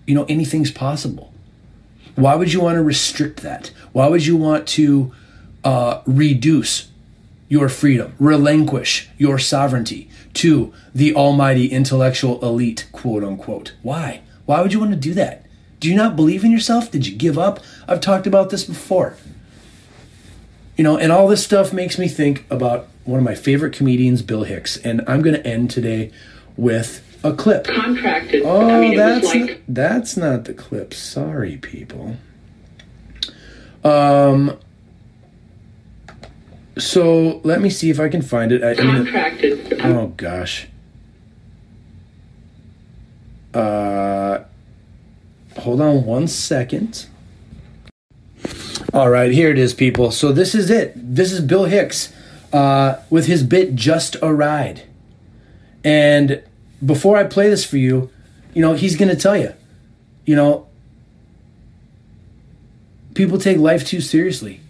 [0.07, 1.33] you know, anything's possible.
[2.15, 3.73] Why would you want to restrict that?
[3.93, 5.13] Why would you want to
[5.65, 6.91] uh, reduce
[7.49, 13.75] your freedom, relinquish your sovereignty to the almighty intellectual elite, quote unquote.
[13.83, 14.23] Why?
[14.47, 15.47] Why would you want to do that?
[15.81, 16.91] Do you not believe in yourself?
[16.91, 17.61] Did you give up?
[17.87, 19.17] I've talked about this before.
[20.77, 24.23] You know, and all this stuff makes me think about one of my favorite comedians,
[24.23, 26.11] Bill Hicks, and I'm going to end today
[26.57, 27.67] with a clip.
[27.67, 28.43] Contracted.
[28.45, 30.93] Oh, I mean, that's like not, that's not the clip.
[30.95, 32.17] Sorry, people.
[33.85, 34.59] Um.
[36.77, 38.63] So let me see if I can find it.
[38.63, 40.67] I, I mean, oh gosh.
[43.53, 44.43] Uh,
[45.59, 47.07] hold on one second.
[48.93, 50.11] All right, here it is, people.
[50.11, 50.93] So this is it.
[50.97, 52.13] This is Bill Hicks
[52.53, 54.83] uh, with his bit "Just a Ride,"
[55.85, 56.43] and
[56.85, 58.11] before I play this for you,
[58.53, 59.55] you know he's going to tell you,
[60.25, 60.67] you know,
[63.15, 64.61] people take life too seriously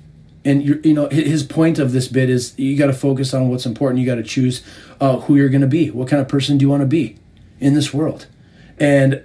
[0.45, 3.49] and you you know his point of this bit is you got to focus on
[3.49, 4.01] what's important.
[4.01, 4.63] You got to choose
[5.01, 5.91] uh, who you're going to be.
[5.91, 7.17] What kind of person do you want to be
[7.61, 8.27] in this world?
[8.79, 9.23] And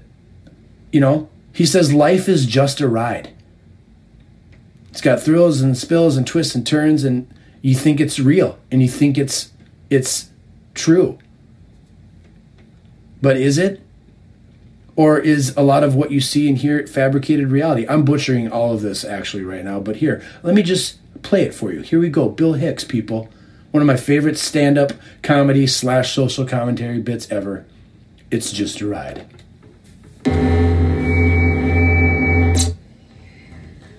[0.91, 3.33] you know he says life is just a ride.
[4.91, 8.81] It's got thrills and spills and twists and turns and you think it's real and
[8.81, 9.51] you think it's
[9.89, 10.29] it's
[10.73, 11.19] true.
[13.21, 13.81] But is it?
[14.95, 17.85] Or is a lot of what you see and hear fabricated reality?
[17.87, 21.53] I'm butchering all of this actually right now, but here, let me just play it
[21.53, 21.81] for you.
[21.81, 22.29] Here we go.
[22.29, 23.29] Bill Hicks, people.
[23.71, 27.65] One of my favorite stand up comedy slash social commentary bits ever.
[28.31, 29.25] It's just a ride.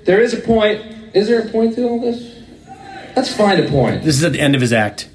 [0.04, 0.82] There is a point.
[1.14, 2.38] Is there a point to all this?
[3.14, 4.02] Let's find a point.
[4.02, 5.08] This is at the end of his act.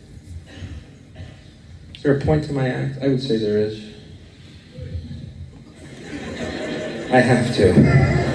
[1.96, 2.98] Is there a point to my act?
[3.02, 3.84] I would say there is.
[7.12, 8.35] I have to.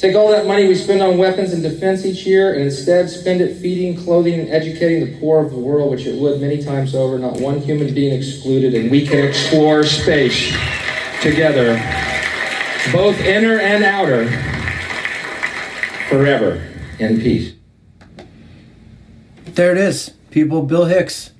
[0.00, 3.42] Take all that money we spend on weapons and defense each year and instead spend
[3.42, 6.94] it feeding, clothing, and educating the poor of the world, which it would many times
[6.94, 10.56] over, not one human being excluded, and we can explore space
[11.20, 11.74] together,
[12.90, 14.30] both inner and outer,
[16.08, 16.66] forever
[16.98, 17.52] in peace.
[19.48, 20.62] There it is, people.
[20.62, 21.32] Bill Hicks.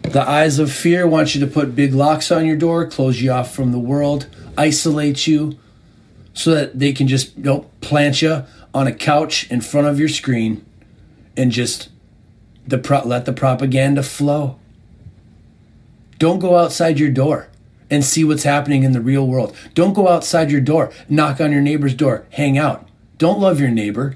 [0.00, 3.30] The eyes of fear want you to put big locks on your door, close you
[3.30, 4.26] off from the world,
[4.56, 5.59] isolate you,
[6.40, 9.98] so that they can just you know, plant you on a couch in front of
[9.98, 10.64] your screen
[11.36, 11.90] and just
[12.66, 14.58] the pro- let the propaganda flow.
[16.18, 17.48] Don't go outside your door
[17.90, 19.54] and see what's happening in the real world.
[19.74, 22.88] Don't go outside your door, knock on your neighbor's door, hang out.
[23.18, 24.14] Don't love your neighbor.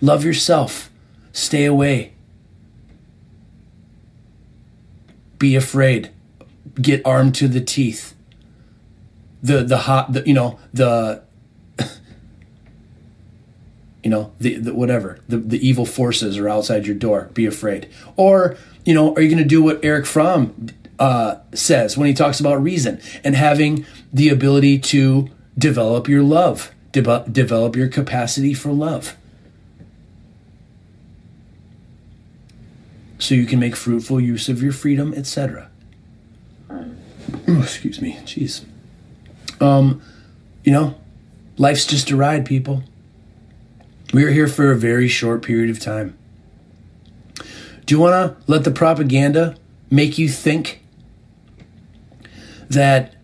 [0.00, 0.90] Love yourself.
[1.32, 2.12] Stay away.
[5.38, 6.10] Be afraid.
[6.80, 8.14] Get armed to the teeth.
[9.42, 11.24] The the hot the you know the
[14.02, 17.30] you know the, the whatever the the evil forces are outside your door.
[17.34, 17.88] Be afraid.
[18.16, 22.14] Or you know, are you going to do what eric Fromm uh, says when he
[22.14, 28.54] talks about reason and having the ability to develop your love, de- develop your capacity
[28.54, 29.16] for love?
[33.22, 35.70] so you can make fruitful use of your freedom, etc.
[36.68, 38.64] Oh, excuse me, jeez.
[39.60, 40.02] Um,
[40.64, 40.96] you know,
[41.56, 42.82] life's just a ride, people.
[44.12, 46.16] We're here for a very short period of time.
[47.86, 49.56] Do you want to let the propaganda
[49.90, 50.82] make you think
[52.68, 53.14] that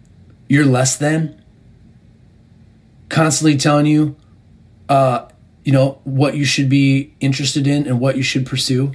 [0.48, 1.42] you're less than?
[3.08, 4.16] Constantly telling you,
[4.88, 5.28] uh,
[5.64, 8.92] you know, what you should be interested in and what you should pursue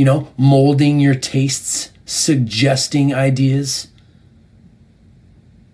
[0.00, 3.88] you know, molding your tastes, suggesting ideas,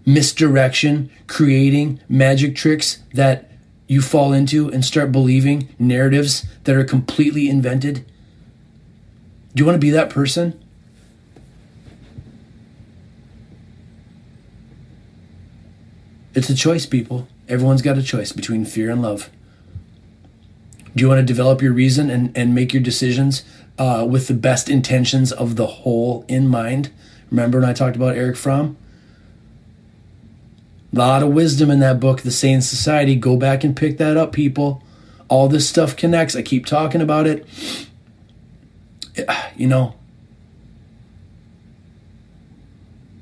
[0.04, 3.52] misdirection, creating magic tricks that
[3.86, 8.04] you fall into and start believing narratives that are completely invented?
[9.54, 10.62] Do you want to be that person?
[16.34, 17.28] It's a choice, people.
[17.48, 19.30] Everyone's got a choice between fear and love.
[20.94, 23.44] Do you want to develop your reason and, and make your decisions
[23.78, 26.90] uh, with the best intentions of the whole in mind.
[27.30, 28.76] Remember when I talked about Eric Fromm?
[30.96, 33.16] A lot of wisdom in that book, The Sane Society.
[33.16, 34.82] Go back and pick that up, people.
[35.28, 36.34] All this stuff connects.
[36.34, 37.46] I keep talking about it.
[39.56, 39.94] You know,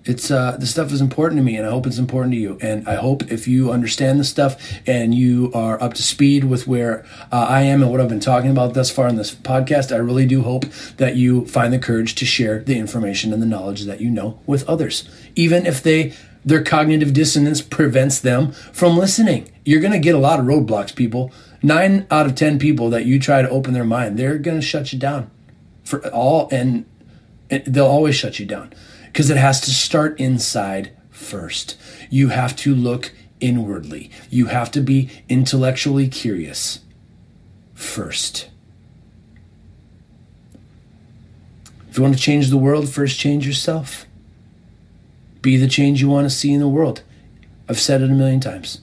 [0.05, 2.59] it's uh, this stuff is important to me and i hope it's important to you
[2.61, 4.57] and i hope if you understand this stuff
[4.87, 8.21] and you are up to speed with where uh, i am and what i've been
[8.21, 10.67] talking about thus far in this podcast i really do hope
[10.99, 14.39] that you find the courage to share the information and the knowledge that you know
[14.47, 16.13] with others even if they
[16.45, 20.95] their cognitive dissonance prevents them from listening you're going to get a lot of roadblocks
[20.95, 21.33] people
[21.63, 24.67] nine out of ten people that you try to open their mind they're going to
[24.67, 25.31] shut you down
[25.85, 26.85] for all and
[27.67, 28.73] they'll always shut you down
[29.07, 31.77] because it has to start inside first.
[32.11, 34.11] You have to look inwardly.
[34.31, 36.81] You have to be intellectually curious
[37.75, 38.49] first.
[41.89, 44.07] If you want to change the world, first change yourself.
[45.45, 47.03] Be the change you want to see in the world.
[47.69, 48.81] I've said it a million times.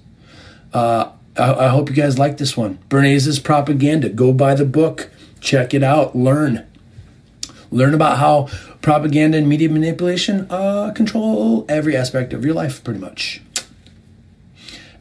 [0.71, 2.77] Uh, I, I hope you guys like this one.
[2.87, 4.09] Bernays' propaganda.
[4.09, 5.09] Go buy the book,
[5.39, 6.67] check it out, learn.
[7.71, 8.47] Learn about how
[8.83, 13.41] propaganda and media manipulation uh, control every aspect of your life, pretty much.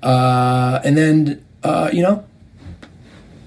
[0.03, 2.25] Uh, and then, uh, you know,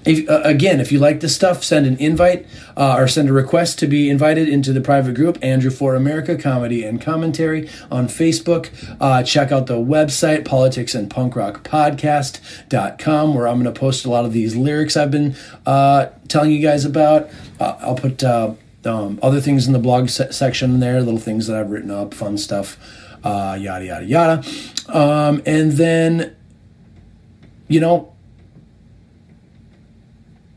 [0.04, 2.46] if, uh, again, if you like this stuff, send an invite
[2.76, 6.36] uh, or send a request to be invited into the private group, Andrew for America
[6.36, 8.70] Comedy and Commentary on Facebook.
[9.00, 14.04] Uh, check out the website, politics and punk rock podcast.com, where I'm going to post
[14.04, 17.30] a lot of these lyrics I've been uh, telling you guys about.
[17.58, 21.46] Uh, I'll put uh, um, other things in the blog se- section there, little things
[21.46, 22.76] that I've written up, fun stuff,
[23.24, 24.44] yada, yada, yada.
[24.88, 26.36] Um, and then,
[27.68, 28.13] you know,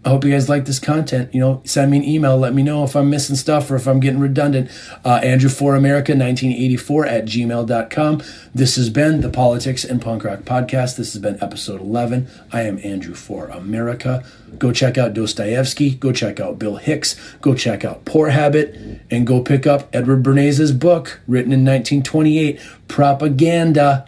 [0.08, 1.34] I hope you guys like this content.
[1.34, 2.38] You know, send me an email.
[2.38, 4.72] Let me know if I'm missing stuff or if I'm getting redundant.
[5.04, 8.24] Uh, Andrew for America 1984 at gmail.com.
[8.56, 10.96] This has been the Politics and Punk Rock Podcast.
[10.96, 12.30] This has been episode 11.
[12.54, 14.24] I am Andrew for America.
[14.58, 15.96] Go check out Dostoevsky.
[15.96, 17.18] Go check out Bill Hicks.
[17.42, 19.02] Go check out Pour Habit.
[19.12, 24.08] And go pick up Edward Bernays' book, written in 1928, Propaganda.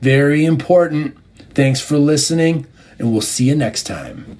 [0.00, 1.14] Very important.
[1.50, 2.66] Thanks for listening,
[2.98, 4.38] and we'll see you next time.